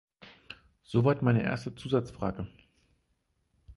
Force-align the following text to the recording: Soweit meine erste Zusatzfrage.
Soweit 0.81 1.21
meine 1.21 1.43
erste 1.43 1.75
Zusatzfrage. 1.75 2.47